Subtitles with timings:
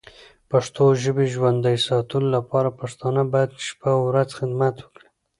[0.51, 5.07] پښتو ژبی ژوندی ساتلو لپاره پښتانه باید شپه او ورځ خدمت وکړې.